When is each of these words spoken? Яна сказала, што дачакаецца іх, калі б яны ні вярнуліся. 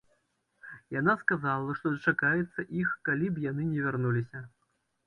Яна 0.99 1.15
сказала, 1.23 1.75
што 1.81 1.85
дачакаецца 1.99 2.67
іх, 2.81 2.99
калі 3.11 3.27
б 3.37 3.49
яны 3.49 3.71
ні 3.73 3.79
вярнуліся. 3.87 4.49